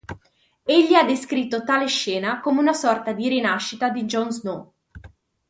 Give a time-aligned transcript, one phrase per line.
[0.65, 4.73] Egli ha descritto tale scena come una sorta di "Rinascita" di Jon Snow.